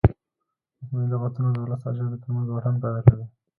[0.81, 3.25] مصنوعي لغتونه د ولس او ژبې ترمنځ واټن پیدا کوي.